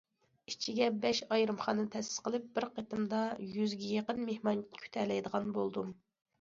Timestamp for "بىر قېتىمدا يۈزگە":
2.57-3.95